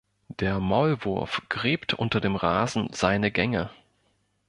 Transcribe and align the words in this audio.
Der 0.39 0.57
Maulwurf 0.59 1.43
gräbt 1.47 1.93
unter 1.93 2.19
dem 2.19 2.35
Rasen 2.35 2.89
seine 2.91 3.29
Gänge. 3.31 3.69